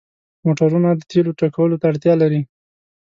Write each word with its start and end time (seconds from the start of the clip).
موټرونه 0.45 0.89
د 0.95 1.01
تیلو 1.09 1.31
ډکولو 1.39 1.79
ته 1.79 1.85
اړتیا 1.91 2.13
لري. 2.21 2.41